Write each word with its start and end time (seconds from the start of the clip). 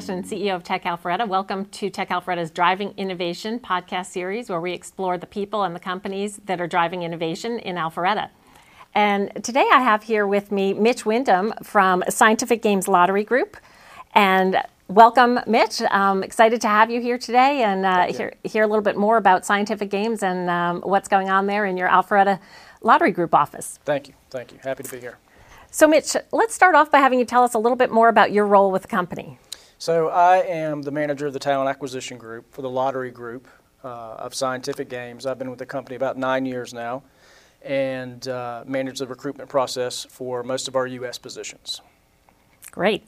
Hi, 0.00 0.02
I'm 0.02 0.06
Karen 0.06 0.22
Cashin, 0.22 0.38
CEO 0.38 0.56
of 0.56 0.64
Tech 0.64 0.84
Alpharetta. 0.84 1.28
Welcome 1.28 1.66
to 1.66 1.90
Tech 1.90 2.08
Alpharetta's 2.08 2.50
Driving 2.50 2.94
Innovation 2.96 3.60
podcast 3.60 4.06
series, 4.06 4.48
where 4.48 4.60
we 4.60 4.72
explore 4.72 5.18
the 5.18 5.26
people 5.26 5.64
and 5.64 5.76
the 5.76 5.80
companies 5.80 6.40
that 6.46 6.58
are 6.58 6.66
driving 6.66 7.02
innovation 7.02 7.58
in 7.58 7.76
Alpharetta. 7.76 8.30
And 8.94 9.30
today 9.44 9.66
I 9.70 9.80
have 9.80 10.04
here 10.04 10.26
with 10.26 10.50
me 10.50 10.72
Mitch 10.72 11.04
Wyndham 11.04 11.52
from 11.62 12.02
Scientific 12.08 12.62
Games 12.62 12.88
Lottery 12.88 13.24
Group. 13.24 13.58
And 14.14 14.62
welcome, 14.88 15.40
Mitch. 15.46 15.82
I'm 15.90 16.22
excited 16.22 16.62
to 16.62 16.68
have 16.68 16.90
you 16.90 17.02
here 17.02 17.18
today 17.18 17.62
and 17.62 17.84
uh, 17.84 18.06
hear, 18.06 18.32
hear 18.42 18.62
a 18.62 18.66
little 18.66 18.84
bit 18.84 18.96
more 18.96 19.18
about 19.18 19.44
Scientific 19.44 19.90
Games 19.90 20.22
and 20.22 20.48
um, 20.48 20.80
what's 20.80 21.08
going 21.08 21.28
on 21.28 21.46
there 21.46 21.66
in 21.66 21.76
your 21.76 21.90
Alpharetta 21.90 22.40
Lottery 22.80 23.12
Group 23.12 23.34
office. 23.34 23.78
Thank 23.84 24.08
you. 24.08 24.14
Thank 24.30 24.52
you. 24.52 24.60
Happy 24.62 24.82
to 24.82 24.90
be 24.90 24.98
here. 24.98 25.18
So, 25.70 25.86
Mitch, 25.86 26.16
let's 26.32 26.54
start 26.54 26.74
off 26.74 26.90
by 26.90 26.98
having 27.00 27.18
you 27.18 27.26
tell 27.26 27.44
us 27.44 27.52
a 27.52 27.58
little 27.58 27.76
bit 27.76 27.92
more 27.92 28.08
about 28.08 28.32
your 28.32 28.46
role 28.46 28.72
with 28.72 28.82
the 28.82 28.88
company. 28.88 29.38
So, 29.80 30.08
I 30.08 30.42
am 30.42 30.82
the 30.82 30.90
manager 30.90 31.26
of 31.26 31.32
the 31.32 31.38
talent 31.38 31.70
acquisition 31.70 32.18
group 32.18 32.52
for 32.52 32.60
the 32.60 32.68
lottery 32.68 33.10
group 33.10 33.48
uh, 33.82 33.88
of 33.88 34.34
Scientific 34.34 34.90
Games. 34.90 35.24
I've 35.24 35.38
been 35.38 35.48
with 35.48 35.58
the 35.58 35.64
company 35.64 35.96
about 35.96 36.18
nine 36.18 36.44
years 36.44 36.74
now 36.74 37.02
and 37.62 38.28
uh, 38.28 38.62
manage 38.66 38.98
the 38.98 39.06
recruitment 39.06 39.48
process 39.48 40.04
for 40.04 40.42
most 40.42 40.68
of 40.68 40.76
our 40.76 40.86
U.S. 40.86 41.16
positions. 41.16 41.80
Great. 42.70 43.04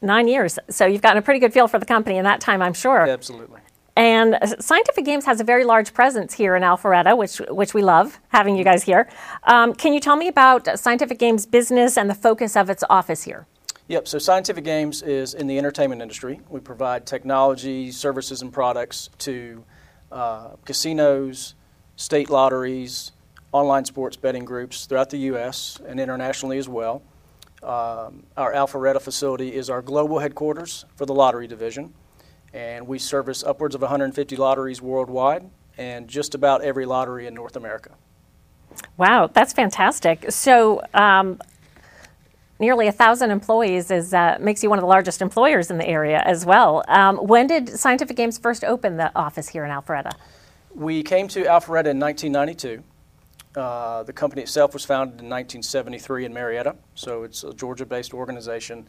Nine 0.00 0.26
years. 0.26 0.58
So, 0.70 0.86
you've 0.86 1.02
gotten 1.02 1.18
a 1.18 1.22
pretty 1.22 1.38
good 1.38 1.52
feel 1.52 1.68
for 1.68 1.78
the 1.78 1.84
company 1.84 2.16
in 2.16 2.24
that 2.24 2.40
time, 2.40 2.62
I'm 2.62 2.72
sure. 2.72 3.06
Absolutely. 3.06 3.60
And 3.94 4.38
Scientific 4.58 5.04
Games 5.04 5.26
has 5.26 5.42
a 5.42 5.44
very 5.44 5.64
large 5.64 5.92
presence 5.92 6.32
here 6.32 6.56
in 6.56 6.62
Alpharetta, 6.62 7.14
which 7.14 7.42
which 7.50 7.74
we 7.74 7.82
love 7.82 8.18
having 8.28 8.56
you 8.56 8.64
guys 8.64 8.82
here. 8.84 9.06
Um, 9.42 9.74
can 9.74 9.92
you 9.92 10.00
tell 10.00 10.16
me 10.16 10.28
about 10.28 10.78
Scientific 10.78 11.18
Games 11.18 11.44
business 11.44 11.98
and 11.98 12.08
the 12.08 12.14
focus 12.14 12.56
of 12.56 12.70
its 12.70 12.82
office 12.88 13.24
here? 13.24 13.46
Yep. 13.88 14.08
So 14.08 14.18
Scientific 14.18 14.64
Games 14.64 15.02
is 15.02 15.34
in 15.34 15.46
the 15.46 15.58
entertainment 15.58 16.02
industry. 16.02 16.40
We 16.48 16.60
provide 16.60 17.06
technology, 17.06 17.92
services, 17.92 18.42
and 18.42 18.52
products 18.52 19.10
to 19.18 19.64
uh, 20.10 20.50
casinos, 20.64 21.54
state 21.94 22.28
lotteries, 22.28 23.12
online 23.52 23.84
sports 23.84 24.16
betting 24.16 24.44
groups 24.44 24.86
throughout 24.86 25.10
the 25.10 25.18
U.S. 25.18 25.80
and 25.86 26.00
internationally 26.00 26.58
as 26.58 26.68
well. 26.68 27.02
Um, 27.62 28.24
our 28.36 28.52
Alpharetta 28.52 29.00
facility 29.00 29.54
is 29.54 29.70
our 29.70 29.82
global 29.82 30.18
headquarters 30.18 30.84
for 30.96 31.06
the 31.06 31.14
lottery 31.14 31.46
division 31.46 31.94
and 32.56 32.86
we 32.86 32.98
service 32.98 33.44
upwards 33.44 33.74
of 33.74 33.82
150 33.82 34.36
lotteries 34.36 34.80
worldwide 34.80 35.48
and 35.76 36.08
just 36.08 36.34
about 36.34 36.62
every 36.62 36.86
lottery 36.86 37.26
in 37.26 37.34
North 37.34 37.54
America. 37.54 37.90
Wow, 38.96 39.28
that's 39.32 39.52
fantastic. 39.52 40.30
So, 40.30 40.82
um, 40.94 41.38
nearly 42.58 42.86
a 42.86 42.92
thousand 42.92 43.30
employees 43.30 43.90
is 43.90 44.14
uh, 44.14 44.38
makes 44.40 44.62
you 44.62 44.70
one 44.70 44.78
of 44.78 44.82
the 44.82 44.88
largest 44.88 45.22
employers 45.22 45.70
in 45.70 45.78
the 45.78 45.86
area 45.86 46.22
as 46.24 46.46
well. 46.46 46.84
Um, 46.88 47.16
when 47.18 47.46
did 47.46 47.68
Scientific 47.68 48.16
Games 48.16 48.38
first 48.38 48.64
open 48.64 48.96
the 48.96 49.10
office 49.16 49.48
here 49.48 49.64
in 49.64 49.70
Alpharetta? 49.70 50.12
We 50.74 51.02
came 51.02 51.28
to 51.28 51.44
Alpharetta 51.44 51.90
in 51.90 52.00
1992. 52.00 52.82
Uh, 53.56 54.02
the 54.02 54.12
company 54.12 54.42
itself 54.42 54.74
was 54.74 54.84
founded 54.84 55.20
in 55.20 55.30
1973 55.30 56.26
in 56.26 56.34
Marietta, 56.34 56.76
so 56.94 57.22
it's 57.22 57.42
a 57.42 57.54
Georgia-based 57.54 58.12
organization. 58.12 58.86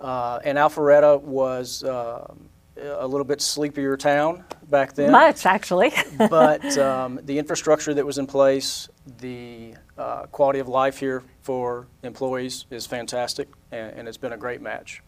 Uh, 0.00 0.38
and 0.44 0.58
Alpharetta 0.58 1.20
was 1.20 1.82
um, 1.82 2.48
a 2.78 3.06
little 3.06 3.24
bit 3.24 3.40
sleepier 3.40 3.96
town 3.96 4.44
back 4.68 4.94
then. 4.94 5.10
Much, 5.10 5.46
actually. 5.46 5.92
but 6.18 6.76
um, 6.78 7.20
the 7.24 7.38
infrastructure 7.38 7.94
that 7.94 8.04
was 8.04 8.18
in 8.18 8.26
place, 8.26 8.88
the 9.18 9.74
uh, 9.96 10.26
quality 10.26 10.58
of 10.58 10.68
life 10.68 10.98
here 10.98 11.22
for 11.42 11.86
employees 12.02 12.66
is 12.70 12.86
fantastic, 12.86 13.48
and, 13.72 13.96
and, 13.96 14.08
it's 14.08 14.16
been 14.16 14.32
a 14.32 14.36
great 14.36 14.60
match. 14.60 15.02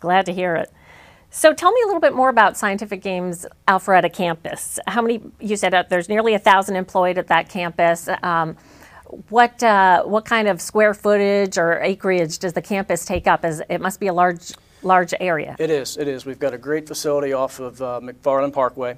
Glad 0.00 0.26
to 0.26 0.32
hear 0.32 0.54
it. 0.54 0.70
So, 1.30 1.52
tell 1.52 1.72
me 1.72 1.80
a 1.82 1.86
little 1.86 2.00
bit 2.00 2.14
more 2.14 2.28
about 2.28 2.56
Scientific 2.56 3.02
Games 3.02 3.46
Alpharetta 3.66 4.12
campus. 4.12 4.78
How 4.86 5.02
many? 5.02 5.20
You 5.40 5.56
said 5.56 5.74
uh, 5.74 5.84
there's 5.88 6.08
nearly 6.08 6.34
a 6.34 6.38
thousand 6.38 6.76
employed 6.76 7.18
at 7.18 7.26
that 7.28 7.48
campus. 7.48 8.08
Um, 8.22 8.56
what 9.28 9.62
uh, 9.62 10.04
what 10.04 10.24
kind 10.24 10.46
of 10.46 10.60
square 10.60 10.94
footage 10.94 11.58
or 11.58 11.80
acreage 11.82 12.38
does 12.38 12.52
the 12.52 12.62
campus 12.62 13.04
take 13.04 13.26
up? 13.26 13.44
As 13.44 13.60
it 13.68 13.80
must 13.80 13.98
be 13.98 14.06
a 14.06 14.14
large 14.14 14.52
large 14.86 15.12
area. 15.20 15.56
It 15.58 15.70
is. 15.70 15.96
It 15.96 16.08
is. 16.08 16.24
We've 16.24 16.38
got 16.38 16.54
a 16.54 16.58
great 16.58 16.86
facility 16.88 17.32
off 17.32 17.60
of 17.60 17.82
uh, 17.82 18.00
McFarland 18.02 18.52
Parkway. 18.52 18.96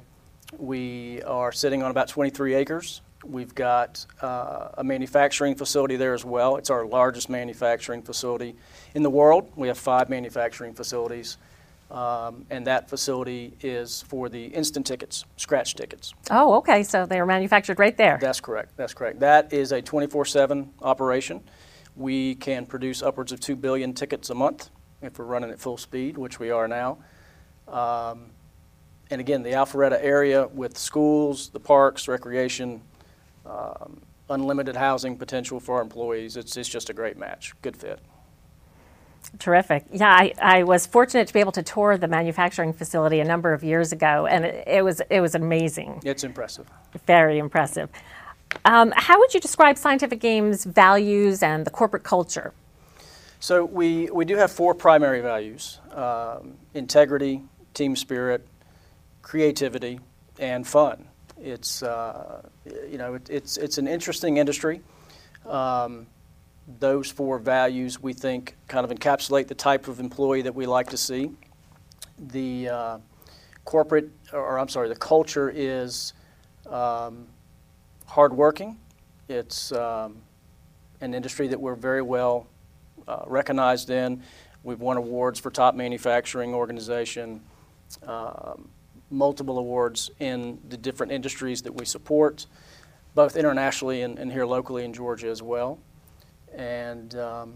We 0.57 1.23
are 1.23 1.53
sitting 1.53 1.83
on 1.83 1.91
about 1.91 2.09
23 2.09 2.55
acres. 2.55 3.01
We've 3.25 3.55
got 3.55 4.07
uh, 4.23 4.69
a 4.79 4.85
manufacturing 4.85 5.57
facility 5.57 5.97
there 5.97 6.15
as 6.15 6.25
well. 6.25 6.57
It's 6.57 6.71
our 6.71 6.87
largest 6.87 7.29
manufacturing 7.29 8.03
facility 8.03 8.55
in 8.95 9.03
the 9.03 9.11
world. 9.11 9.51
We 9.57 9.69
have 9.69 9.77
five 9.79 10.09
manufacturing 10.09 10.75
facilities. 10.75 11.37
Um, 11.91 12.45
and 12.51 12.67
that 12.67 12.91
facility 12.91 13.55
is 13.63 14.03
for 14.03 14.29
the 14.29 14.47
instant 14.47 14.87
tickets, 14.87 15.25
scratch 15.37 15.75
tickets. 15.75 16.13
Oh, 16.31 16.57
okay. 16.57 16.83
So 16.83 17.07
they 17.07 17.19
are 17.19 17.25
manufactured 17.27 17.79
right 17.79 17.97
there. 17.97 18.19
That's 18.21 18.41
correct. 18.41 18.77
That's 18.77 18.93
correct. 18.93 19.21
That 19.21 19.53
is 19.53 19.73
a 19.73 19.81
24 19.81 20.27
7 20.27 20.71
operation. 20.83 21.43
We 21.97 22.35
can 22.35 22.67
produce 22.67 23.03
upwards 23.03 23.33
of 23.33 23.41
2 23.41 23.57
billion 23.57 23.95
tickets 23.95 24.29
a 24.31 24.35
month 24.35 24.71
if 25.03 25.19
we're 25.19 25.25
running 25.25 25.51
at 25.51 25.61
full 25.61 25.77
speed, 25.77 26.19
which 26.19 26.39
we 26.39 26.51
are 26.51 26.69
now. 26.69 26.99
Um, 27.67 28.31
and 29.11 29.21
again, 29.21 29.43
the 29.43 29.53
Alpharetta 29.53 29.99
area 30.03 30.47
with 30.49 30.77
schools, 30.77 31.49
the 31.51 31.61
parks, 31.61 32.09
recreation, 32.09 32.83
um, 33.47 34.01
unlimited 34.31 34.77
housing 34.77 35.17
potential 35.17 35.61
for 35.61 35.77
our 35.77 35.83
employees, 35.83 36.37
it's, 36.37 36.57
it's 36.57 36.69
just 36.69 36.91
a 36.91 36.93
great 36.93 37.17
match. 37.17 37.55
Good 37.63 37.77
fit. 37.77 38.01
Terrific. 39.39 39.85
Yeah, 39.93 40.11
I, 40.11 40.33
I 40.41 40.63
was 40.63 40.87
fortunate 40.87 41.27
to 41.29 41.35
be 41.35 41.41
able 41.41 41.53
to 41.53 41.63
tour 41.63 41.99
the 41.99 42.09
manufacturing 42.09 42.73
facility 42.73 43.21
a 43.21 43.25
number 43.25 43.53
of 43.53 43.63
years 43.63 43.93
ago, 43.93 44.27
and 44.27 44.45
it, 44.45 44.67
it 44.67 44.85
was 44.85 45.03
it 45.11 45.21
was 45.21 45.35
amazing. 45.35 46.01
It's 46.05 46.25
impressive. 46.25 46.67
Very 47.07 47.39
impressive. 47.39 47.91
Um, 48.65 48.93
how 48.97 49.19
would 49.19 49.35
you 49.35 49.41
describe 49.41 49.77
Scientific 49.77 50.21
Games' 50.21 50.65
values 50.65 51.43
and 51.43 51.67
the 51.67 51.71
corporate 51.71 52.05
culture? 52.05 52.53
So 53.41 53.65
we, 53.65 54.11
we 54.11 54.25
do 54.25 54.37
have 54.37 54.51
four 54.51 54.75
primary 54.75 55.21
values 55.21 55.79
um, 55.93 56.55
integrity, 56.75 57.43
team 57.73 57.95
spirit, 57.95 58.47
creativity, 59.23 60.01
and 60.41 60.67
fun. 60.67 61.07
It's, 61.41 61.83
uh, 61.83 62.43
you 62.91 62.99
know, 62.99 63.15
it, 63.15 63.31
it's, 63.31 63.57
it's 63.57 63.79
an 63.79 63.87
interesting 63.87 64.39
industry. 64.39 64.81
Um, 65.47 66.09
those 66.81 67.11
four 67.11 67.39
values 67.39 68.03
we 68.03 68.13
think 68.13 68.57
kind 68.67 68.85
of 68.85 68.97
encapsulate 68.97 69.47
the 69.47 69.55
type 69.55 69.87
of 69.87 70.01
employee 70.01 70.43
that 70.43 70.55
we 70.55 70.67
like 70.67 70.91
to 70.91 70.97
see. 70.97 71.31
The 72.19 72.69
uh, 72.69 72.99
corporate, 73.65 74.11
or 74.33 74.59
I'm 74.59 74.69
sorry, 74.69 74.89
the 74.89 74.97
culture 74.97 75.49
is 75.55 76.13
um, 76.69 77.29
hardworking. 78.07 78.79
It's 79.29 79.71
um, 79.71 80.17
an 81.01 81.15
industry 81.15 81.47
that 81.49 81.61
we're 81.61 81.77
very 81.77 82.03
well 82.03 82.49
uh, 83.09 83.23
recognized 83.27 83.91
in. 83.91 84.23
We've 84.63 84.81
won 84.81 84.99
awards 84.99 85.41
for 85.41 85.51
top 85.51 85.75
manufacturing 85.75 86.55
organization, 86.55 87.41
um, 88.07 88.69
multiple 89.11 89.59
awards 89.59 90.11
in 90.21 90.59
the 90.69 90.77
different 90.77 91.11
industries 91.11 91.63
that 91.63 91.73
we 91.73 91.87
support, 91.87 92.47
both 93.15 93.37
internationally 93.37 94.03
and, 94.03 94.19
and 94.19 94.31
here 94.31 94.45
locally 94.45 94.85
in 94.85 94.93
Georgia 94.93 95.29
as 95.29 95.43
well. 95.43 95.79
And 96.55 97.15
um, 97.17 97.55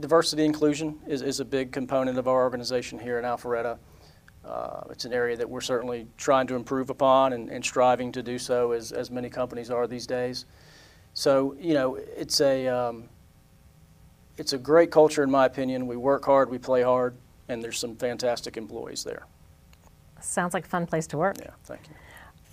diversity 0.00 0.44
inclusion 0.44 0.98
is, 1.06 1.22
is 1.22 1.40
a 1.40 1.44
big 1.44 1.70
component 1.72 2.18
of 2.18 2.26
our 2.26 2.42
organization 2.42 2.98
here 2.98 3.18
in 3.18 3.24
Alpharetta. 3.24 3.78
Uh, 4.44 4.84
it's 4.88 5.04
an 5.04 5.12
area 5.12 5.36
that 5.36 5.48
we're 5.48 5.60
certainly 5.60 6.06
trying 6.16 6.46
to 6.46 6.54
improve 6.54 6.88
upon 6.88 7.34
and, 7.34 7.50
and, 7.50 7.62
striving 7.62 8.10
to 8.10 8.22
do 8.22 8.38
so 8.38 8.72
as, 8.72 8.90
as 8.90 9.10
many 9.10 9.28
companies 9.28 9.70
are 9.70 9.86
these 9.86 10.06
days. 10.06 10.46
So, 11.12 11.54
you 11.60 11.74
know, 11.74 11.96
it's 11.96 12.40
a, 12.40 12.66
um, 12.66 13.10
it's 14.40 14.54
a 14.54 14.58
great 14.58 14.90
culture, 14.90 15.22
in 15.22 15.30
my 15.30 15.44
opinion. 15.44 15.86
We 15.86 15.96
work 15.96 16.24
hard, 16.24 16.50
we 16.50 16.56
play 16.56 16.82
hard, 16.82 17.14
and 17.48 17.62
there's 17.62 17.78
some 17.78 17.94
fantastic 17.94 18.56
employees 18.56 19.04
there. 19.04 19.26
Sounds 20.20 20.54
like 20.54 20.64
a 20.64 20.68
fun 20.68 20.86
place 20.86 21.06
to 21.08 21.18
work. 21.18 21.36
Yeah, 21.38 21.50
thank 21.64 21.82
you. 21.88 21.94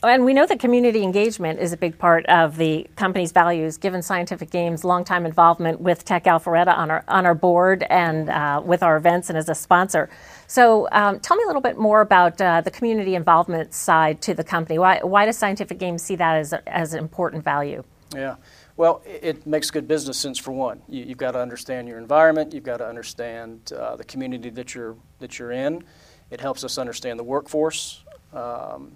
And 0.04 0.26
we 0.26 0.34
know 0.34 0.46
that 0.46 0.60
community 0.60 1.02
engagement 1.02 1.60
is 1.60 1.72
a 1.72 1.78
big 1.78 1.98
part 1.98 2.26
of 2.28 2.58
the 2.58 2.88
company's 2.98 3.32
values, 3.32 3.78
given 3.78 4.02
Scientific 4.02 4.52
Games' 4.52 4.84
longtime 4.84 5.26
involvement 5.26 5.80
with 5.80 6.04
Tech 6.04 6.26
Alpharetta 6.26 6.78
on 6.78 6.92
our, 6.92 7.04
on 7.08 7.26
our 7.26 7.34
board 7.34 7.84
and 7.90 8.30
uh, 8.30 8.62
with 8.64 8.84
our 8.84 8.98
events 8.98 9.30
and 9.30 9.38
as 9.38 9.48
a 9.50 9.56
sponsor. 9.56 10.10
So, 10.46 10.88
um, 10.92 11.20
tell 11.22 11.38
me 11.38 11.44
a 11.46 11.48
little 11.48 11.62
bit 11.62 11.80
more 11.80 12.02
about 12.02 12.40
uh, 12.40 12.62
the 12.62 12.70
community 12.70 13.16
involvement 13.16 13.74
side 13.74 14.22
to 14.24 14.34
the 14.34 14.44
company. 14.44 14.78
Why, 14.78 15.00
why 15.02 15.26
does 15.26 15.38
Scientific 15.38 15.80
Games 15.80 16.04
see 16.04 16.18
that 16.18 16.36
as, 16.36 16.54
as 16.68 16.94
an 16.94 17.00
important 17.00 17.44
value? 17.44 17.84
Yeah. 18.14 18.36
Well, 18.78 19.02
it 19.08 19.48
makes 19.48 19.72
good 19.72 19.88
business 19.88 20.20
sense 20.20 20.38
for 20.38 20.52
one. 20.52 20.84
You, 20.88 21.08
have 21.08 21.18
got 21.18 21.32
to 21.32 21.40
understand 21.40 21.88
your 21.88 21.98
environment. 21.98 22.54
You've 22.54 22.64
got 22.64 22.78
to 22.78 22.88
understand 22.88 23.74
uh, 23.74 23.96
the 23.96 24.04
community 24.04 24.52
that 24.52 24.76
you're 24.76 24.96
that 25.18 25.40
you're 25.40 25.52
in. 25.52 25.84
It 26.30 26.40
helps 26.40 26.64
us 26.64 26.78
understand 26.78 27.18
the 27.18 27.24
workforce, 27.24 28.04
um, 28.34 28.92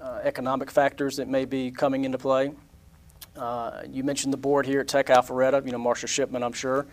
uh, 0.00 0.20
economic 0.22 0.70
factors 0.70 1.16
that 1.18 1.28
may 1.28 1.44
be 1.44 1.70
coming 1.70 2.06
into 2.06 2.16
play. 2.16 2.52
Uh, 3.36 3.82
you 3.90 4.02
mentioned 4.04 4.32
the 4.32 4.38
board 4.38 4.64
here 4.64 4.80
at 4.80 4.88
Tech 4.88 5.08
Alpharetta. 5.08 5.66
You 5.66 5.72
know, 5.72 5.78
Marcia 5.78 6.06
Shipman, 6.06 6.42
I'm 6.42 6.54
sure, 6.54 6.86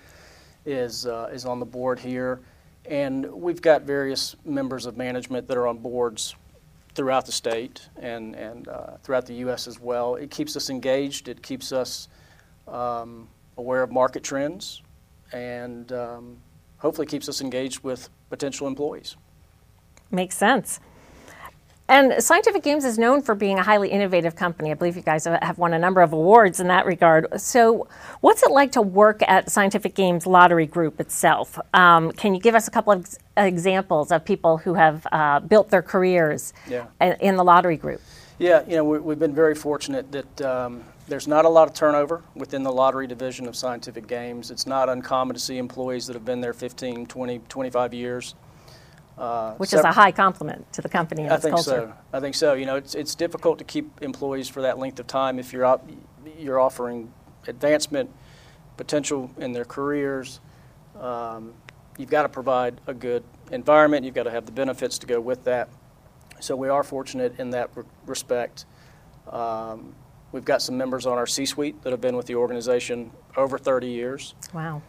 is 0.66 1.06
uh, 1.06 1.30
is 1.32 1.46
on 1.46 1.62
the 1.62 1.66
board 1.66 1.98
here, 1.98 2.42
and 2.84 3.26
we've 3.26 3.62
got 3.62 3.84
various 3.84 4.36
members 4.44 4.86
of 4.86 4.98
management 4.98 5.48
that 5.48 5.56
are 5.56 5.66
on 5.66 5.78
boards 5.78 6.36
throughout 6.96 7.26
the 7.26 7.32
state 7.32 7.88
and, 8.02 8.36
and 8.36 8.68
uh, 8.68 8.98
throughout 9.04 9.26
the 9.26 9.36
U.S. 9.36 9.68
as 9.68 9.80
well. 9.80 10.16
It 10.16 10.32
keeps 10.32 10.56
us 10.56 10.70
engaged, 10.70 11.28
it 11.28 11.44
keeps 11.44 11.72
us 11.72 12.08
um, 12.68 13.28
aware 13.58 13.84
of 13.84 13.92
market 13.92 14.24
trends, 14.24 14.82
and 15.32 15.92
um, 15.92 16.38
hopefully 16.78 17.06
keeps 17.06 17.30
us 17.30 17.42
engaged 17.42 17.84
with 17.84 18.10
potential 18.30 18.68
employees. 18.68 19.18
Makes 20.10 20.38
sense. 20.38 20.80
And 21.88 22.24
Scientific 22.24 22.64
Games 22.64 22.84
is 22.84 22.98
known 22.98 23.22
for 23.22 23.36
being 23.36 23.60
a 23.60 23.64
highly 23.64 23.90
innovative 23.90 24.36
company. 24.36 24.72
I 24.72 24.74
believe 24.74 24.96
you 24.96 25.04
guys 25.04 25.26
have 25.26 25.60
won 25.60 25.72
a 25.72 25.78
number 25.78 26.02
of 26.02 26.14
awards 26.14 26.60
in 26.60 26.68
that 26.70 26.88
regard. 26.88 27.28
So, 27.40 27.88
what's 28.22 28.42
it 28.42 28.50
like 28.50 28.72
to 28.72 28.82
work 28.82 29.22
at 29.28 29.52
Scientific 29.52 29.94
Games 29.94 30.26
Lottery 30.26 30.66
Group 30.66 31.00
itself? 31.00 31.60
Um, 31.76 32.12
can 32.14 32.34
you 32.34 32.42
give 32.42 32.56
us 32.56 32.68
a 32.68 32.72
couple 32.72 32.94
of 32.94 33.02
ex- 33.02 33.20
examples 33.38 34.12
of 34.12 34.26
people 34.26 34.58
who 34.58 34.74
have 34.74 35.06
uh, 35.12 35.42
built 35.42 35.70
their 35.70 35.84
careers 35.84 36.54
Yeah. 36.68 36.88
in 37.00 37.36
the 37.36 37.44
lottery 37.44 37.78
group? 37.78 38.02
Yeah, 38.40 38.64
you 38.68 38.78
know, 38.78 38.84
we, 38.84 38.98
we've 38.98 39.20
been 39.20 39.36
very 39.36 39.54
fortunate 39.54 40.12
that 40.12 40.42
um, 40.42 40.84
there's 41.08 41.28
not 41.28 41.46
a 41.46 41.50
lot 41.50 41.68
of 41.68 41.76
turnover 41.76 42.24
within 42.34 42.64
the 42.64 42.72
lottery 42.72 43.06
division 43.06 43.48
of 43.48 43.56
Scientific 43.56 44.08
Games. 44.08 44.50
It's 44.50 44.66
not 44.66 44.90
uncommon 44.90 45.36
to 45.36 45.40
see 45.40 45.60
employees 45.60 46.08
that 46.08 46.14
have 46.14 46.26
been 46.26 46.42
there 46.42 46.54
15, 46.54 47.06
20, 47.06 47.40
25 47.48 47.94
years. 47.94 48.34
Uh, 49.18 49.54
Which 49.54 49.72
is 49.74 49.80
a 49.80 49.92
high 49.94 50.12
compliment 50.12 50.72
to 50.74 50.82
the 50.82 50.90
company 50.90 51.24
and 51.24 51.32
I 51.32 51.36
its 51.36 51.44
think 51.44 51.56
culture. 51.56 51.94
so. 51.94 51.94
I 52.12 52.20
think 52.20 52.36
so. 52.36 52.54
You 52.54 52.66
know, 52.66 52.76
it's, 52.76 52.96
it's 52.96 53.16
difficult 53.16 53.58
to 53.60 53.64
keep 53.64 54.02
employees 54.02 54.50
for 54.50 54.62
that 54.64 54.78
length 54.78 55.00
of 55.00 55.08
time 55.08 55.40
if 55.40 55.54
you're 55.54 55.64
out, 55.66 55.90
you're 56.38 56.60
offering 56.60 57.14
advancement 57.48 58.10
potential 58.76 59.32
in 59.38 59.54
their 59.54 59.64
careers. 59.64 60.42
Um, 61.00 61.54
you've 61.98 62.10
got 62.10 62.24
to 62.24 62.30
provide 62.30 62.82
a 62.88 62.94
good 62.94 63.24
environment. 63.52 64.04
You've 64.06 64.16
got 64.16 64.24
to 64.24 64.32
have 64.32 64.46
the 64.46 64.52
benefits 64.52 64.98
to 65.00 65.08
go 65.08 65.22
with 65.22 65.46
that. 65.46 65.70
So 66.42 66.58
we 66.58 66.68
are 66.68 66.84
fortunate 66.84 67.40
in 67.40 67.52
that 67.52 67.70
re- 67.76 67.84
respect. 68.06 68.66
Um, 69.32 69.96
we've 70.34 70.44
got 70.44 70.62
some 70.62 70.78
members 70.78 71.06
on 71.06 71.18
our 71.18 71.26
C-suite 71.28 71.82
that 71.84 71.92
have 71.92 72.02
been 72.02 72.18
with 72.18 72.26
the 72.26 72.36
organization 72.36 73.12
over 73.38 73.58
30 73.58 73.88
years 73.88 74.36
Wow. 74.54 74.82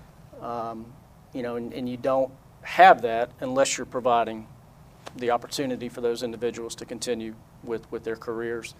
you 1.32 1.43
know, 1.43 1.55
and, 1.56 1.73
and 1.73 1.88
you 1.88 1.96
don't 1.96 2.32
have 2.66 3.02
that 3.02 3.30
unless 3.40 3.78
you're 3.78 3.86
providing 3.86 4.46
the 5.16 5.30
opportunity 5.30 5.88
for 5.88 6.00
those 6.00 6.22
individuals 6.22 6.74
to 6.74 6.84
continue 6.84 7.34
with, 7.62 7.90
with 7.92 8.04
their 8.04 8.16
careers. 8.16 8.74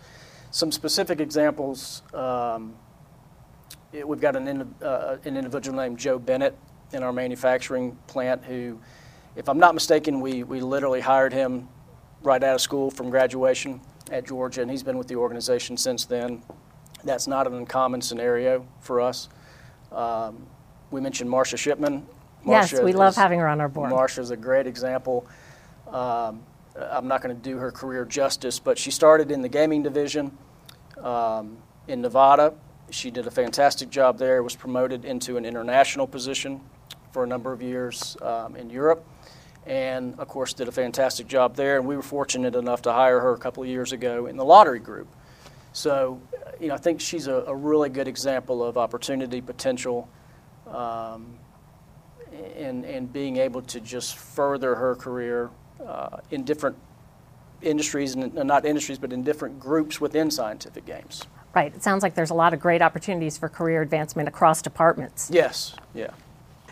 Some 0.50 0.73
specific 0.73 1.21
examples 1.21 2.03
um, 2.12 2.75
it- 3.93 4.06
we've 4.06 4.21
got 4.21 4.37
an, 4.37 4.75
uh, 4.83 5.17
an 5.25 5.37
individual 5.37 5.77
named 5.77 5.99
Joe 5.99 6.19
Bennett 6.19 6.56
in 6.93 7.03
our 7.03 7.12
manufacturing 7.12 7.97
plant 8.06 8.44
who, 8.44 8.79
if 9.37 9.49
I'm 9.49 9.59
not 9.59 9.75
mistaken, 9.75 10.21
we, 10.21 10.43
we 10.43 10.61
literally 10.61 11.00
hired 11.00 11.33
him 11.33 11.69
right 12.23 12.43
out 12.43 12.56
of 12.56 12.61
school 12.61 12.91
from 12.91 13.11
graduation 13.11 13.81
at 14.11 14.27
Georgia, 14.27 14.62
and 14.62 14.71
he's 14.71 14.83
been 14.83 14.99
with 14.99 15.09
the 15.09 15.17
organization 15.17 15.77
since 15.77 16.05
then. 16.05 16.43
That's 17.05 17.27
not 17.27 17.47
an 17.47 17.55
uncommon 17.55 18.03
scenario 18.03 18.67
for 18.81 19.00
us. 19.00 19.29
Um, 19.93 20.47
we 20.91 21.00
mentioned 21.00 21.31
Marsha 21.31 21.56
Shipman. 21.56 22.06
Yes, 22.47 22.73
we 22.81 22.93
love 22.93 23.11
is- 23.11 23.17
having 23.17 23.39
her 23.41 23.49
on 23.49 23.61
our 23.61 23.69
board. 23.69 23.91
Marcia's 23.91 24.31
a 24.31 24.37
great 24.37 24.67
example. 24.67 25.27
Um, 25.89 26.43
I'm 26.77 27.09
not 27.09 27.23
going 27.23 27.35
to 27.35 27.43
do 27.43 27.57
her 27.57 27.71
career 27.71 28.05
justice, 28.05 28.59
but 28.59 28.79
she 28.79 28.91
started 28.91 29.31
in 29.31 29.41
the 29.41 29.49
gaming 29.49 29.83
division 29.83 30.37
um, 31.03 31.57
in 31.89 32.01
Nevada. 32.03 32.55
She 32.91 33.11
did 33.11 33.27
a 33.27 33.31
fantastic 33.31 33.89
job 33.91 34.19
there, 34.19 34.43
was 34.43 34.55
promoted 34.55 35.05
into 35.05 35.37
an 35.37 35.45
international 35.45 36.07
position 36.07 36.61
for 37.13 37.25
a 37.25 37.27
number 37.27 37.53
of 37.53 37.63
years 37.63 38.17
um, 38.23 38.57
in 38.57 38.69
Europe, 38.69 39.05
and 39.65 40.19
of 40.21 40.29
course, 40.29 40.53
did 40.53 40.69
a 40.69 40.73
fantastic 40.73 41.27
job 41.27 41.57
there. 41.57 41.79
And 41.79 41.87
we 41.87 41.97
were 41.97 42.03
fortunate 42.03 42.55
enough 42.55 42.83
to 42.83 42.93
hire 42.93 43.21
her 43.21 43.33
a 43.33 43.39
couple 43.39 43.63
of 43.63 43.69
years 43.69 43.93
ago 43.93 44.27
in 44.27 44.37
the 44.37 44.45
lottery 44.45 44.79
group. 44.81 45.09
So, 45.73 46.21
you 46.61 46.69
know, 46.69 46.75
I 46.75 46.79
think 46.79 47.01
she's 47.01 47.27
a, 47.27 47.45
a 47.47 47.55
really 47.55 47.89
good 47.89 48.09
example 48.09 48.63
of 48.63 48.77
opportunity, 48.79 49.41
potential, 49.41 50.09
um, 50.67 51.39
and, 52.56 52.85
and 52.85 53.12
being 53.12 53.37
able 53.37 53.62
to 53.62 53.81
just 53.81 54.17
further 54.17 54.75
her 54.75 54.94
career 54.94 55.50
uh, 55.87 56.19
in 56.31 56.44
different 56.44 56.77
industries, 57.62 58.15
and 58.15 58.35
not 58.35 58.65
industries, 58.65 58.99
but 58.99 59.12
in 59.12 59.23
different 59.23 59.59
groups 59.59 60.00
within 60.00 60.31
scientific 60.31 60.85
games. 60.87 61.23
Right. 61.55 61.75
It 61.75 61.83
sounds 61.83 62.03
like 62.03 62.15
there's 62.15 62.31
a 62.31 62.35
lot 62.35 62.53
of 62.53 62.61
great 62.61 62.83
opportunities 62.83 63.38
for 63.38 63.49
career 63.49 63.81
advancement 63.81 64.29
across 64.29 64.61
departments. 64.61 65.31
Yes, 65.33 65.75
yeah. 65.94 66.11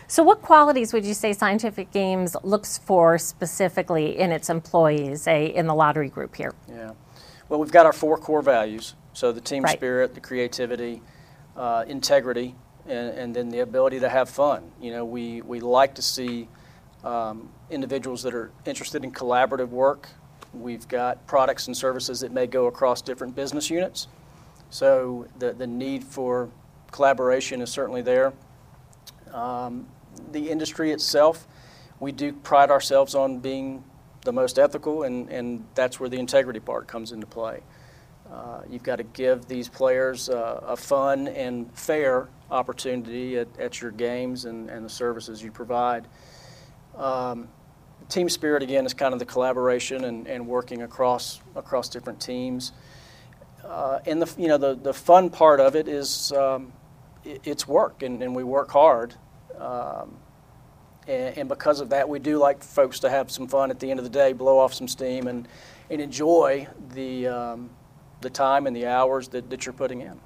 So, 0.07 0.21
what 0.21 0.43
qualities 0.43 0.93
would 0.93 1.03
you 1.03 1.15
say 1.15 1.33
Scientific 1.33 1.91
Games 1.91 2.35
looks 2.43 2.77
for 2.77 3.17
specifically 3.17 4.19
in 4.19 4.31
its 4.31 4.51
employees, 4.51 5.23
say 5.23 5.47
in 5.47 5.65
the 5.65 5.73
lottery 5.73 6.09
group 6.09 6.35
here? 6.35 6.53
Yeah. 6.69 6.91
Well, 7.49 7.59
we've 7.59 7.71
got 7.71 7.87
our 7.87 7.93
four 7.93 8.17
core 8.17 8.43
values. 8.43 8.93
So 9.13 9.31
the 9.31 9.41
team 9.41 9.63
Right. 9.63 9.75
spirit, 9.75 10.13
the 10.13 10.21
creativity, 10.21 11.01
uh, 11.57 11.85
integrity, 11.87 12.55
and, 12.87 13.09
and 13.17 13.35
then 13.35 13.49
the 13.49 13.59
ability 13.59 13.99
to 13.99 14.09
have 14.09 14.29
fun. 14.29 14.71
You 14.81 14.91
know, 14.91 15.05
we, 15.05 15.41
we 15.41 15.59
like 15.59 15.95
to 15.95 16.01
see 16.01 16.47
um, 17.03 17.49
individuals 17.69 18.23
that 18.23 18.33
are 18.33 18.51
interested 18.65 19.03
in 19.03 19.11
collaborative 19.11 19.69
work. 19.69 20.09
We've 20.53 20.87
got 20.87 21.25
products 21.27 21.67
and 21.67 21.75
services 21.75 22.21
that 22.21 22.31
may 22.31 22.47
go 22.47 22.67
across 22.67 23.01
different 23.01 23.35
business 23.35 23.69
units. 23.69 24.07
So 24.69 25.27
the, 25.39 25.53
the 25.53 25.67
need 25.67 26.03
for 26.03 26.49
collaboration 26.91 27.61
is 27.61 27.69
certainly 27.69 28.01
there. 28.01 28.33
Um, 29.33 29.87
the 30.31 30.49
industry 30.49 30.91
itself, 30.91 31.47
we 31.99 32.11
do 32.11 32.33
pride 32.33 32.71
ourselves 32.71 33.15
on 33.15 33.39
being 33.39 33.83
the 34.21 34.33
most 34.33 34.57
ethical, 34.57 35.03
and, 35.03 35.29
and 35.29 35.65
that's 35.75 35.99
where 35.99 36.09
the 36.09 36.17
integrity 36.17 36.59
part 36.59 36.87
comes 36.87 37.11
into 37.11 37.27
play. 37.27 37.61
Uh, 38.31 38.61
you've 38.69 38.83
got 38.83 38.95
to 38.95 39.03
give 39.03 39.45
these 39.45 39.69
players 39.69 40.29
uh, 40.29 40.61
a 40.65 40.75
fun 40.75 41.27
and 41.27 41.71
fair 41.77 42.27
opportunity 42.51 43.37
at, 43.37 43.47
at 43.59 43.81
your 43.81 43.91
games 43.91 44.45
and, 44.45 44.69
and 44.69 44.85
the 44.85 44.89
services 44.89 45.41
you 45.41 45.51
provide. 45.51 46.07
Um, 46.95 47.47
team 48.09 48.29
spirit 48.29 48.61
again 48.63 48.85
is 48.85 48.93
kind 48.93 49.13
of 49.13 49.19
the 49.19 49.25
collaboration 49.25 50.03
and, 50.05 50.27
and 50.27 50.47
working 50.47 50.83
across 50.83 51.41
across 51.55 51.89
different 51.89 52.21
teams. 52.21 52.71
Uh, 53.63 53.99
and 54.05 54.21
the 54.21 54.33
you 54.39 54.47
know 54.47 54.57
the, 54.57 54.75
the 54.75 54.93
fun 54.93 55.29
part 55.29 55.59
of 55.59 55.75
it 55.75 55.87
is 55.87 56.31
um, 56.33 56.71
it, 57.23 57.41
it's 57.43 57.67
work 57.67 58.03
and, 58.03 58.21
and 58.21 58.35
we 58.35 58.43
work 58.43 58.71
hard. 58.71 59.15
Um, 59.57 60.17
and, 61.07 61.37
and 61.37 61.49
because 61.49 61.81
of 61.81 61.89
that, 61.89 62.07
we 62.07 62.19
do 62.19 62.37
like 62.37 62.63
folks 62.63 62.99
to 62.99 63.09
have 63.09 63.29
some 63.29 63.47
fun 63.47 63.71
at 63.71 63.79
the 63.79 63.89
end 63.89 63.99
of 63.99 64.03
the 64.03 64.09
day, 64.09 64.33
blow 64.33 64.57
off 64.57 64.73
some 64.73 64.87
steam, 64.87 65.27
and, 65.27 65.47
and 65.89 66.01
enjoy 66.01 66.67
the, 66.93 67.27
um, 67.27 67.69
the 68.21 68.29
time 68.29 68.67
and 68.67 68.75
the 68.75 68.87
hours 68.87 69.27
that, 69.29 69.49
that 69.49 69.65
you're 69.65 69.73
putting 69.73 70.01
in. 70.01 70.19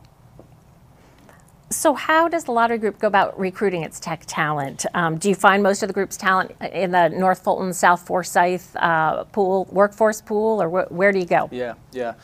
So, 1.72 1.94
how 1.94 2.28
does 2.28 2.46
the 2.46 2.52
lottery 2.52 2.80
group 2.80 2.98
go 2.98 3.08
about 3.08 3.40
recruiting 3.40 3.84
its 3.84 4.00
tech 4.00 4.24
talent? 4.26 4.88
Um, 4.96 5.18
do 5.20 5.30
you 5.30 5.36
find 5.36 5.62
most 5.62 5.84
of 5.84 5.88
the 5.88 5.94
group's 5.94 6.18
talent 6.18 6.56
in 6.74 6.90
the 6.90 7.10
North 7.10 7.44
Fulton, 7.44 7.74
South 7.74 8.02
Forsyth 8.08 8.76
uh, 8.76 9.26
pool, 9.26 9.68
workforce 9.72 10.20
pool, 10.20 10.64
or 10.64 10.68
wh- 10.70 10.92
where 10.92 11.12
do 11.12 11.20
you 11.20 11.26
go? 11.26 11.48
Yeah, 11.52 11.76
yeah. 11.92 12.16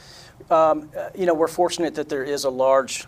Um, 0.50 0.90
uh, 0.98 1.10
you 1.14 1.28
know, 1.28 1.36
we're 1.36 1.48
fortunate 1.48 1.94
that 1.96 2.10
there 2.10 2.24
is 2.24 2.44
a 2.46 2.50
large 2.50 3.06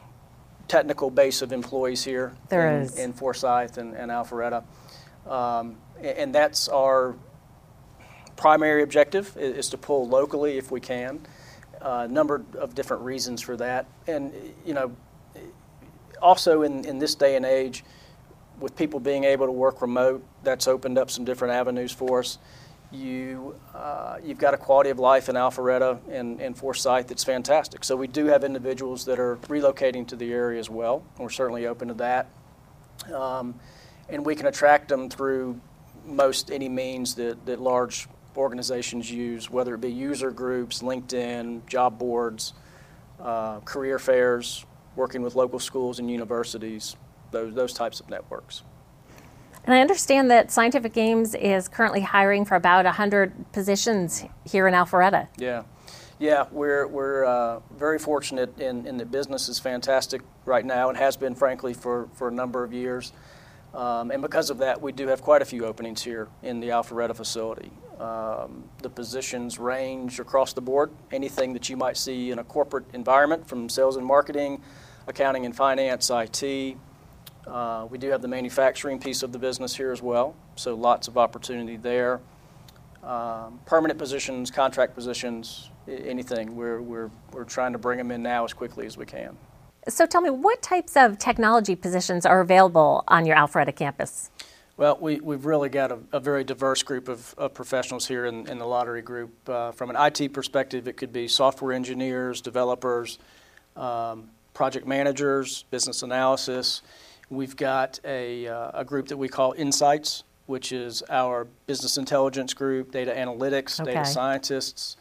technical 0.67 1.10
base 1.10 1.41
of 1.41 1.51
employees 1.51 2.03
here 2.03 2.36
There 2.50 2.70
in, 2.70 2.82
is. 2.84 3.00
in 3.00 3.13
Forsyth 3.13 3.77
and, 3.79 3.96
and 3.96 4.12
Alpharetta. 4.12 4.63
Um, 5.25 5.77
and 6.01 6.36
that's 6.36 6.67
our 6.70 7.15
primary 8.36 8.84
objective 8.84 9.36
is 9.38 9.70
to 9.70 9.77
pull 9.77 10.08
locally 10.08 10.58
if 10.58 10.70
we 10.70 10.79
can. 10.79 11.20
A 11.82 12.08
number 12.08 12.44
of 12.60 12.75
different 12.75 13.03
reasons 13.03 13.41
for 13.41 13.58
that. 13.58 13.88
And, 14.08 14.34
you 14.65 14.74
know, 14.74 14.96
also 16.22 16.64
in, 16.64 16.86
in 16.86 17.00
this 17.00 17.16
day 17.16 17.36
and 17.36 17.46
age, 17.46 17.84
with 18.60 18.76
people 18.76 19.00
being 19.00 19.24
able 19.24 19.46
to 19.46 19.52
work 19.52 19.82
remote, 19.82 20.24
that's 20.44 20.68
opened 20.68 20.98
up 20.98 21.12
some 21.12 21.26
different 21.26 21.54
avenues 21.54 21.92
for 21.92 22.20
us. 22.20 22.40
You, 22.92 23.56
uh, 23.76 24.18
you've 24.24 24.38
got 24.38 24.54
a 24.54 24.58
quality 24.58 24.90
of 24.90 24.98
life 24.98 25.28
in 25.30 25.36
Alpharetta 25.36 26.00
and, 26.10 26.40
and 26.40 26.58
Forsyth 26.58 27.08
that's 27.08 27.24
fantastic. 27.24 27.84
So 27.84 27.96
we 27.96 28.08
do 28.08 28.26
have 28.28 28.44
individuals 28.44 29.06
that 29.06 29.20
are 29.20 29.36
relocating 29.48 30.08
to 30.08 30.16
the 30.16 30.32
area 30.32 30.60
as 30.60 30.70
well. 30.70 31.04
and 31.16 31.24
We're 31.24 31.30
certainly 31.30 31.68
open 31.68 31.90
to 31.90 31.94
that. 31.96 32.30
Um, 33.14 33.60
and 34.10 34.26
we 34.26 34.36
can 34.36 34.48
attract 34.48 34.88
them 34.88 35.10
through 35.10 35.60
most 36.06 36.50
any 36.50 36.70
means 36.70 37.16
that, 37.16 37.46
that 37.46 37.60
large 37.60 38.08
organizations 38.38 39.12
use, 39.12 39.50
whether 39.50 39.76
it 39.76 39.82
be 39.82 39.92
user 39.92 40.32
groups, 40.32 40.82
LinkedIn, 40.82 41.66
job 41.68 42.00
boards, 42.00 42.54
uh, 43.20 43.60
career 43.62 44.00
fairs, 44.00 44.66
working 44.98 45.22
with 45.22 45.36
local 45.36 45.60
schools 45.60 46.00
and 46.00 46.12
universities, 46.12 46.98
those, 47.32 47.54
those 47.54 47.74
types 47.74 48.00
of 48.00 48.10
networks. 48.10 48.63
And 49.63 49.74
I 49.74 49.82
understand 49.82 50.32
that 50.32 50.51
Scientific 50.51 50.94
Games 50.94 51.36
is 51.36 51.68
currently 51.68 52.01
hiring 52.01 52.46
for 52.46 52.56
about 52.56 52.86
100 52.86 53.51
positions 53.51 54.24
here 54.46 54.68
in 54.68 54.74
Alpharetta. 54.74 55.27
Yeah, 55.38 55.63
yeah, 56.20 56.46
we're 56.51 56.88
we're 56.88 57.25
uh, 57.25 57.60
very 57.77 58.00
fortunate 58.00 58.58
in, 58.60 58.88
in 58.88 58.98
the 58.98 59.06
business 59.06 59.50
is 59.50 59.60
fantastic 59.60 60.22
right 60.46 60.66
now 60.66 60.89
and 60.89 60.98
has 60.98 61.16
been 61.16 61.36
frankly 61.36 61.74
for, 61.74 62.10
for 62.13 62.30
a 62.30 62.32
number 62.32 62.63
of 62.63 62.74
years. 62.74 63.13
Um, 63.74 64.10
and 64.10 64.22
because 64.22 64.50
of 64.50 64.58
that, 64.60 64.82
we 64.82 64.92
do 64.94 65.08
have 65.08 65.22
quite 65.22 65.42
a 65.42 65.46
few 65.46 65.66
openings 65.66 66.01
here 66.01 66.30
in 66.42 66.60
the 66.60 66.70
Alpharetta 66.70 67.16
facility. 67.16 67.72
Um, 68.00 68.63
the 68.84 68.89
positions 68.89 69.58
range 69.58 70.20
across 70.20 70.54
the 70.54 70.62
board, 70.62 70.92
anything 71.12 71.54
that 71.54 71.68
you 71.68 71.75
might 71.75 71.98
see 71.98 72.30
in 72.30 72.38
a 72.38 72.44
corporate 72.44 72.86
environment 72.94 73.48
from 73.48 73.70
sales 73.70 73.96
and 73.96 74.06
marketing, 74.06 74.62
accounting 75.08 75.46
and 75.46 75.56
finance, 75.56 76.12
IT. 76.12 76.77
Uh, 77.48 77.88
we 77.89 77.98
do 77.98 78.10
have 78.10 78.22
the 78.22 78.27
manufacturing 78.27 79.00
piece 79.00 79.24
of 79.24 79.32
the 79.32 79.39
business 79.39 79.75
here 79.75 79.92
as 79.92 80.01
well, 80.01 80.36
so 80.56 80.75
lots 80.75 81.08
of 81.08 81.18
opportunity 81.18 81.75
there. 81.75 82.20
Um, 83.04 83.60
permanent 83.66 83.98
positions, 83.98 84.51
contract 84.51 84.94
positions, 84.94 85.72
anything. 85.88 86.56
We're, 86.56 86.82
we're, 86.82 87.10
we're 87.32 87.46
trying 87.46 87.72
to 87.72 87.80
bring 87.80 87.98
them 87.98 88.12
in 88.12 88.22
now 88.22 88.44
as 88.44 88.54
quickly 88.54 88.86
as 88.86 88.98
we 88.98 89.06
can. 89.06 89.38
So 89.88 90.06
tell 90.06 90.22
me, 90.22 90.30
what 90.30 90.62
types 90.62 90.98
of 90.98 91.18
technology 91.18 91.75
positions 91.75 92.25
are 92.25 92.42
available 92.42 93.06
on 93.08 93.25
your 93.25 93.38
Alpharetta 93.38 93.74
campus? 93.74 94.30
Well, 94.78 95.00
we, 95.02 95.20
we've 95.20 95.46
really 95.48 95.70
got 95.70 95.92
a, 95.92 95.98
a 96.12 96.20
very 96.20 96.44
diverse 96.44 96.84
group 96.84 97.10
of, 97.10 97.34
of 97.36 97.56
professionals 97.56 98.08
here 98.08 98.28
in, 98.28 98.48
in 98.48 98.60
the 98.60 98.66
lottery 98.66 99.02
group. 99.02 99.32
Uh, 99.50 99.72
from 99.72 99.90
an 99.90 99.96
IT 100.00 100.34
perspective, 100.34 100.88
it 100.88 100.98
could 100.98 101.12
be 101.12 101.28
software 101.28 101.74
engineers, 101.74 102.42
developers, 102.42 103.18
um, 103.76 104.30
project 104.54 104.86
managers, 104.86 105.64
business 105.72 106.04
analysis. 106.04 106.84
We've 107.32 107.56
got 107.56 108.00
a, 108.06 108.48
uh, 108.48 108.82
a 108.82 108.86
group 108.86 109.08
that 109.08 109.18
we 109.18 109.28
call 109.28 109.54
Insights, 109.58 110.24
which 110.46 110.72
is 110.72 111.02
our 111.10 111.48
business 111.66 111.98
intelligence 111.98 112.54
group, 112.54 112.92
data 112.92 113.12
analytics, 113.12 113.82
Okay. 113.82 113.96
data 113.96 114.06
scientists. 114.06 114.96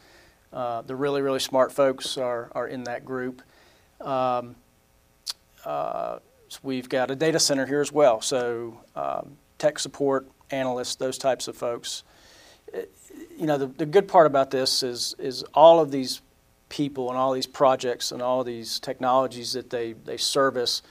Uh, 0.54 0.80
the 0.82 0.96
really, 0.96 1.20
really 1.20 1.38
smart 1.38 1.70
folks 1.70 2.16
are, 2.16 2.50
are 2.54 2.66
in 2.66 2.84
that 2.84 3.04
group. 3.04 3.42
Um, 4.00 4.56
uh, 5.66 6.18
so 6.48 6.60
we've 6.62 6.88
got 6.88 7.10
a 7.10 7.14
data 7.14 7.38
center 7.38 7.66
here 7.66 7.82
as 7.82 7.92
well. 7.92 8.22
So 8.22 8.80
um, 8.94 9.36
tech 9.58 9.78
support 9.78 10.26
analysts, 10.50 10.96
those 10.96 11.18
types 11.18 11.48
of 11.48 11.56
folks. 11.56 12.02
You 13.38 13.46
know, 13.46 13.58
the, 13.58 13.66
the 13.66 13.86
good 13.86 14.08
part 14.08 14.26
about 14.26 14.50
this 14.50 14.82
is 14.82 15.14
is 15.18 15.42
all 15.54 15.80
of 15.80 15.90
these 15.90 16.20
people 16.68 17.10
and 17.10 17.18
all 17.18 17.32
these 17.32 17.46
projects 17.46 18.12
and 18.12 18.20
all 18.20 18.42
these 18.44 18.80
technologies 18.80 19.52
that 19.52 19.70
they, 19.70 19.92
they 19.92 20.16
service. 20.16 20.82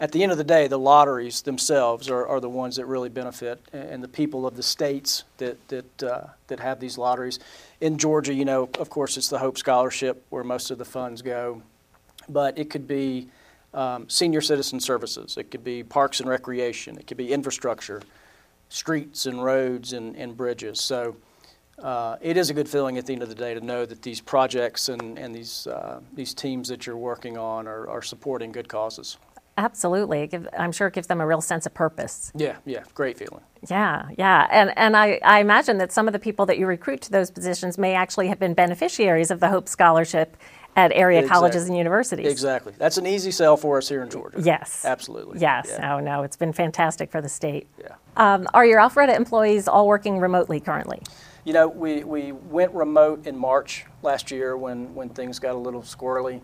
At 0.00 0.12
the 0.12 0.22
end 0.22 0.32
of 0.32 0.38
the 0.38 0.44
day, 0.44 0.66
the 0.66 0.78
lotteries 0.78 1.42
themselves 1.42 2.10
are, 2.10 2.26
are 2.26 2.40
the 2.40 2.48
ones 2.48 2.76
that 2.76 2.86
really 2.86 3.08
benefit, 3.08 3.60
and 3.72 3.88
and 3.90 4.02
the 4.02 4.08
people 4.08 4.46
of 4.46 4.56
the 4.56 4.62
states 4.62 5.24
that 5.38 5.56
that 5.68 6.02
uh, 6.02 6.26
that 6.48 6.60
have 6.60 6.80
these 6.80 6.98
lotteries. 6.98 7.38
In 7.80 7.98
Georgia, 7.98 8.34
you 8.34 8.44
know, 8.44 8.68
of 8.78 8.90
course, 8.90 9.16
it's 9.16 9.28
the 9.28 9.38
Hope 9.38 9.58
Scholarship 9.58 10.24
where 10.30 10.44
most 10.44 10.70
of 10.70 10.78
the 10.78 10.84
funds 10.84 11.22
go, 11.22 11.62
but 12.28 12.58
it 12.58 12.70
could 12.70 12.86
be 12.86 13.28
um, 13.74 14.08
senior 14.08 14.40
citizen 14.40 14.80
services, 14.80 15.36
it 15.36 15.50
could 15.50 15.64
be 15.64 15.82
parks 15.82 16.20
and 16.20 16.28
recreation, 16.28 16.96
it 16.96 17.06
could 17.06 17.16
be 17.16 17.32
infrastructure, 17.32 18.00
streets 18.68 19.26
and 19.26 19.44
roads 19.44 19.92
and, 19.92 20.16
and 20.16 20.36
bridges. 20.36 20.80
So 20.80 21.16
uh, 21.78 22.16
it 22.20 22.36
is 22.36 22.50
a 22.50 22.54
good 22.54 22.68
feeling 22.68 22.98
at 22.98 23.06
the 23.06 23.12
end 23.12 23.22
of 23.22 23.28
the 23.28 23.34
day 23.34 23.54
to 23.54 23.60
know 23.60 23.84
that 23.84 24.02
these 24.02 24.20
projects 24.20 24.88
and, 24.88 25.18
and 25.18 25.34
these, 25.34 25.66
uh, 25.66 26.00
these 26.12 26.32
teams 26.34 26.68
that 26.68 26.86
you're 26.86 26.96
working 26.96 27.36
on 27.36 27.66
are, 27.66 27.88
are 27.88 28.02
supporting 28.02 28.52
good 28.52 28.68
causes. 28.68 29.18
Absolutely. 29.56 30.28
I'm 30.58 30.72
sure 30.72 30.88
it 30.88 30.94
gives 30.94 31.06
them 31.06 31.20
a 31.20 31.26
real 31.26 31.40
sense 31.40 31.64
of 31.64 31.74
purpose. 31.74 32.32
Yeah, 32.34 32.56
yeah, 32.64 32.82
great 32.92 33.16
feeling. 33.16 33.42
Yeah, 33.70 34.08
yeah. 34.18 34.48
And, 34.50 34.76
and 34.76 34.96
I, 34.96 35.20
I 35.24 35.38
imagine 35.38 35.78
that 35.78 35.92
some 35.92 36.08
of 36.08 36.12
the 36.12 36.18
people 36.18 36.44
that 36.46 36.58
you 36.58 36.66
recruit 36.66 37.02
to 37.02 37.12
those 37.12 37.30
positions 37.30 37.78
may 37.78 37.94
actually 37.94 38.26
have 38.28 38.40
been 38.40 38.54
beneficiaries 38.54 39.30
of 39.30 39.38
the 39.38 39.48
Hope 39.48 39.68
Scholarship 39.68 40.36
at 40.76 40.90
area 40.92 41.26
colleges 41.26 41.68
and 41.68 41.76
universities. 41.76 42.26
Exactly. 42.30 42.72
That's 42.76 42.98
an 42.98 43.06
easy 43.06 43.30
sell 43.30 43.56
for 43.56 43.78
us 43.78 43.88
here 43.88 44.02
in 44.02 44.10
Georgia. 44.10 44.40
Yes. 44.40 44.84
Absolutely. 44.84 45.38
Yes. 45.40 45.66
Yeah. 45.68 45.94
Oh, 45.94 46.00
no, 46.00 46.22
it's 46.22 46.36
been 46.36 46.52
fantastic 46.52 47.10
for 47.10 47.20
the 47.20 47.28
state. 47.28 47.68
yeah. 47.80 47.94
Um, 48.16 48.46
are 48.54 48.66
your 48.66 48.80
Alpharetta 48.80 49.14
employees 49.16 49.68
all 49.68 49.86
working 49.86 50.18
remotely 50.18 50.60
currently? 50.60 51.00
You 51.44 51.52
know, 51.52 51.68
we, 51.68 52.02
we 52.04 52.32
went 52.32 52.72
remote 52.72 53.26
in 53.26 53.36
March 53.36 53.84
last 54.02 54.30
year 54.30 54.56
when, 54.56 54.94
when 54.94 55.08
things 55.10 55.38
got 55.38 55.54
a 55.54 55.58
little 55.58 55.82
squirrely. 55.82 56.40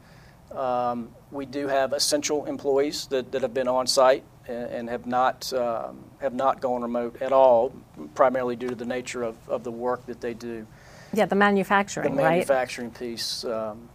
Um, 0.54 1.10
we 1.30 1.46
do 1.46 1.68
have 1.68 1.92
essential 1.92 2.46
employees 2.46 3.06
that, 3.06 3.30
that 3.32 3.42
have 3.42 3.54
been 3.54 3.68
on 3.68 3.86
site 3.86 4.24
and, 4.48 4.70
and 4.70 4.88
have 4.90 5.06
not 5.06 5.52
um, 5.52 6.04
have 6.20 6.34
not 6.34 6.60
gone 6.60 6.82
remote 6.82 7.22
at 7.22 7.30
all, 7.32 7.72
primarily 8.16 8.56
due 8.56 8.68
to 8.68 8.74
the 8.74 8.84
nature 8.84 9.22
of, 9.22 9.36
of 9.48 9.62
the 9.62 9.70
work 9.70 10.04
that 10.06 10.20
they 10.20 10.34
do. 10.34 10.66
Yeah, 11.12 11.26
the 11.26 11.36
manufacturing, 11.36 12.16
The 12.16 12.22
right? 12.22 12.30
manufacturing 12.30 12.90
piece, 12.90 13.44
um, 13.44 13.88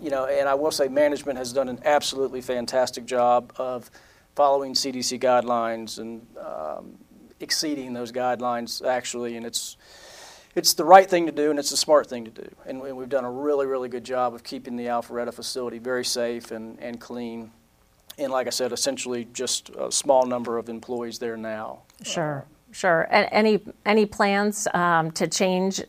you 0.00 0.10
know, 0.10 0.26
and 0.26 0.48
I 0.48 0.54
will 0.54 0.70
say 0.70 0.88
management 0.88 1.38
has 1.38 1.52
done 1.52 1.68
an 1.68 1.80
absolutely 1.84 2.40
fantastic 2.40 3.06
job 3.06 3.52
of 3.56 3.90
following 4.34 4.74
CDC 4.74 5.20
guidelines 5.20 5.98
and 5.98 6.26
um, 6.38 6.94
exceeding 7.40 7.92
those 7.92 8.12
guidelines 8.12 8.86
actually, 8.86 9.36
and 9.36 9.44
it's 9.46 9.76
it's 10.54 10.74
the 10.74 10.84
right 10.84 11.08
thing 11.08 11.26
to 11.26 11.32
do 11.32 11.50
and 11.50 11.58
it's 11.58 11.70
the 11.70 11.76
smart 11.76 12.08
thing 12.08 12.24
to 12.24 12.30
do. 12.30 12.48
And 12.66 12.80
we- 12.80 12.90
we've 12.92 13.08
done 13.08 13.24
a 13.24 13.30
really, 13.30 13.66
really 13.66 13.88
good 13.88 14.02
job 14.02 14.34
of 14.34 14.42
keeping 14.42 14.76
the 14.76 14.86
Alpharetta 14.86 15.32
facility 15.32 15.78
very 15.78 16.04
safe 16.04 16.50
and, 16.50 16.78
and 16.80 16.98
clean. 17.00 17.52
And 18.16 18.32
like 18.32 18.48
I 18.48 18.50
said, 18.50 18.72
essentially 18.72 19.28
just 19.32 19.70
a 19.78 19.92
small 19.92 20.26
number 20.26 20.58
of 20.58 20.68
employees 20.68 21.20
there 21.20 21.36
now. 21.36 21.82
Sure, 22.02 22.44
sure. 22.72 23.02
A- 23.10 23.32
any 23.32 23.60
any 23.86 24.06
plans 24.06 24.66
um, 24.74 25.12
to 25.12 25.28
change 25.28 25.80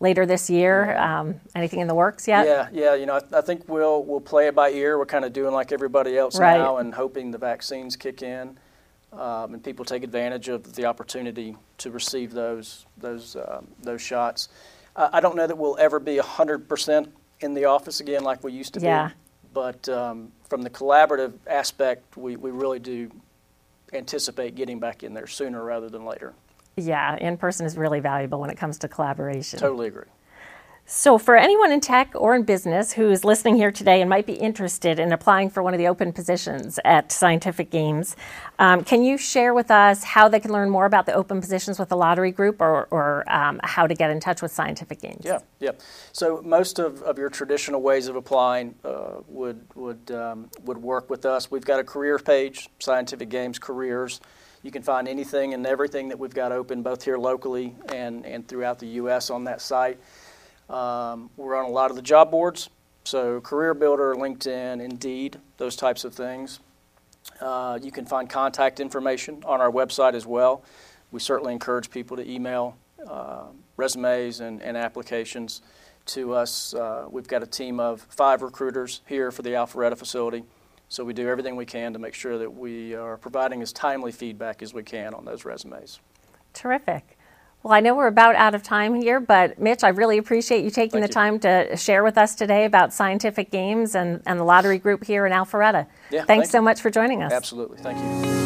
later 0.00 0.26
this 0.26 0.48
year? 0.50 0.96
Um, 0.96 1.40
anything 1.54 1.80
in 1.80 1.88
the 1.88 1.94
works 1.94 2.26
yet? 2.28 2.46
Yeah, 2.46 2.68
yeah. 2.72 2.94
You 2.94 3.06
know, 3.06 3.14
I, 3.32 3.38
I 3.38 3.40
think 3.40 3.68
we'll 3.68 4.02
we'll 4.04 4.20
play 4.20 4.46
it 4.48 4.54
by 4.54 4.70
ear. 4.70 4.98
We're 4.98 5.06
kind 5.06 5.24
of 5.24 5.32
doing 5.32 5.52
like 5.52 5.72
everybody 5.72 6.16
else 6.18 6.38
Right. 6.38 6.58
now, 6.58 6.78
and 6.78 6.94
hoping 6.94 7.30
the 7.30 7.38
vaccines 7.38 7.96
kick 7.96 8.22
in, 8.22 8.58
um, 9.12 9.54
and 9.54 9.62
people 9.64 9.84
take 9.84 10.02
advantage 10.02 10.48
of 10.48 10.74
the 10.74 10.84
opportunity 10.86 11.56
to 11.78 11.90
receive 11.90 12.32
those 12.32 12.86
those 12.98 13.36
um, 13.36 13.66
those 13.82 14.02
shots. 14.02 14.48
I, 14.94 15.08
I 15.14 15.20
don't 15.20 15.36
know 15.36 15.46
that 15.46 15.56
we'll 15.56 15.76
ever 15.78 15.98
be 16.00 16.18
hundred 16.18 16.68
percent 16.68 17.12
in 17.40 17.54
the 17.54 17.66
office 17.66 18.00
again 18.00 18.24
like 18.24 18.42
we 18.42 18.52
used 18.52 18.72
to 18.74 18.80
Yeah. 18.80 19.08
be, 19.08 19.14
but 19.52 19.88
um, 19.90 20.32
from 20.48 20.62
the 20.62 20.70
collaborative 20.70 21.34
aspect, 21.46 22.16
we, 22.16 22.36
we 22.36 22.50
really 22.50 22.78
do 22.78 23.10
anticipate 23.92 24.54
getting 24.54 24.78
back 24.78 25.02
in 25.02 25.12
there 25.14 25.26
sooner 25.26 25.62
rather 25.62 25.88
than 25.90 26.04
later. 26.04 26.32
Yeah, 26.76 27.16
in 27.16 27.38
person 27.38 27.64
is 27.64 27.78
really 27.78 28.00
valuable 28.00 28.38
when 28.38 28.50
it 28.50 28.58
comes 28.58 28.78
to 28.80 28.88
collaboration. 28.88 29.58
Totally 29.58 29.88
agree. 29.88 30.04
So, 30.88 31.16
for 31.16 31.34
anyone 31.36 31.72
in 31.72 31.80
tech 31.80 32.12
or 32.14 32.36
in 32.36 32.42
business 32.42 32.92
who 32.92 33.10
is 33.10 33.24
listening 33.24 33.56
here 33.56 33.72
today 33.72 34.02
and 34.02 34.10
might 34.10 34.26
be 34.26 34.34
interested 34.34 35.00
in 35.00 35.10
applying 35.10 35.48
for 35.48 35.62
one 35.62 35.72
of 35.72 35.78
the 35.78 35.88
open 35.88 36.12
positions 36.12 36.78
at 36.84 37.10
Scientific 37.10 37.70
Games, 37.70 38.14
um, 38.58 38.84
can 38.84 39.02
you 39.02 39.16
share 39.16 39.54
with 39.54 39.70
us 39.70 40.04
how 40.04 40.28
they 40.28 40.38
can 40.38 40.52
learn 40.52 40.68
more 40.68 40.84
about 40.84 41.06
the 41.06 41.14
open 41.14 41.40
positions 41.40 41.78
with 41.78 41.88
the 41.88 41.96
Lottery 41.96 42.30
Group 42.30 42.60
or, 42.60 42.86
or 42.90 43.24
um, 43.26 43.58
how 43.64 43.86
to 43.86 43.94
get 43.94 44.10
in 44.10 44.20
touch 44.20 44.42
with 44.42 44.52
Scientific 44.52 45.00
Games? 45.00 45.22
Yeah, 45.24 45.38
yeah. 45.58 45.72
So 46.12 46.40
most 46.44 46.78
of, 46.78 47.02
of 47.02 47.18
your 47.18 47.30
traditional 47.30 47.80
ways 47.80 48.06
of 48.06 48.14
applying 48.14 48.74
uh, 48.84 49.22
would 49.28 49.66
would 49.74 50.10
um, 50.10 50.50
would 50.64 50.78
work 50.78 51.08
with 51.08 51.24
us. 51.24 51.50
We've 51.50 51.64
got 51.64 51.80
a 51.80 51.84
careers 51.84 52.22
page, 52.22 52.68
Scientific 52.78 53.30
Games 53.30 53.58
Careers. 53.58 54.20
You 54.62 54.70
can 54.70 54.82
find 54.82 55.06
anything 55.06 55.54
and 55.54 55.66
everything 55.66 56.08
that 56.08 56.18
we've 56.18 56.34
got 56.34 56.52
open, 56.52 56.82
both 56.82 57.02
here 57.02 57.18
locally 57.18 57.74
and, 57.92 58.24
and 58.26 58.46
throughout 58.46 58.78
the 58.78 58.86
U.S. 58.86 59.30
on 59.30 59.44
that 59.44 59.60
site. 59.60 59.98
Um, 60.68 61.30
we're 61.36 61.54
on 61.54 61.64
a 61.64 61.72
lot 61.72 61.90
of 61.90 61.96
the 61.96 62.02
job 62.02 62.30
boards, 62.30 62.70
so 63.04 63.40
Career 63.40 63.74
Builder, 63.74 64.14
LinkedIn, 64.14 64.82
Indeed, 64.82 65.38
those 65.58 65.76
types 65.76 66.04
of 66.04 66.14
things. 66.14 66.60
Uh, 67.40 67.78
you 67.82 67.92
can 67.92 68.06
find 68.06 68.28
contact 68.28 68.80
information 68.80 69.42
on 69.46 69.60
our 69.60 69.70
website 69.70 70.14
as 70.14 70.26
well. 70.26 70.64
We 71.12 71.20
certainly 71.20 71.52
encourage 71.52 71.90
people 71.90 72.16
to 72.16 72.28
email 72.28 72.76
uh, 73.08 73.44
resumes 73.76 74.40
and, 74.40 74.62
and 74.62 74.76
applications 74.76 75.62
to 76.06 76.34
us. 76.34 76.74
Uh, 76.74 77.06
we've 77.10 77.28
got 77.28 77.42
a 77.42 77.46
team 77.46 77.80
of 77.80 78.00
five 78.10 78.42
recruiters 78.42 79.02
here 79.06 79.30
for 79.30 79.42
the 79.42 79.50
Alpharetta 79.50 79.96
facility, 79.96 80.44
so 80.88 81.04
we 81.04 81.12
do 81.12 81.28
everything 81.28 81.56
we 81.56 81.66
can 81.66 81.92
to 81.92 81.98
make 81.98 82.14
sure 82.14 82.38
that 82.38 82.52
we 82.52 82.94
are 82.94 83.16
providing 83.16 83.62
as 83.62 83.72
timely 83.72 84.12
feedback 84.12 84.62
as 84.62 84.72
we 84.72 84.82
can 84.82 85.14
on 85.14 85.24
those 85.24 85.44
resumes. 85.44 86.00
Terrific. 86.52 87.18
Well, 87.62 87.74
I 87.74 87.80
know 87.80 87.96
we're 87.96 88.06
about 88.06 88.36
out 88.36 88.54
of 88.54 88.62
time 88.62 88.94
here, 88.94 89.18
but 89.18 89.58
Mitch, 89.58 89.82
I 89.82 89.88
really 89.88 90.18
appreciate 90.18 90.62
you 90.62 90.70
taking 90.70 91.00
Thank 91.00 91.12
the 91.12 91.20
you. 91.20 91.24
time 91.24 91.38
to 91.40 91.76
share 91.76 92.04
with 92.04 92.16
us 92.16 92.36
today 92.36 92.64
about 92.64 92.92
Scientific 92.92 93.50
Games 93.50 93.96
and, 93.96 94.22
and 94.24 94.38
the 94.38 94.44
Lottery 94.44 94.78
Group 94.78 95.04
here 95.04 95.26
in 95.26 95.32
Alpharetta. 95.32 95.86
Yeah, 96.10 96.24
Thanks 96.24 96.26
thank 96.26 96.46
so 96.46 96.58
you. 96.58 96.62
much 96.62 96.80
for 96.80 96.90
joining 96.90 97.24
us. 97.24 97.32
Absolutely. 97.32 97.78
Thank 97.78 97.98
you. 97.98 98.45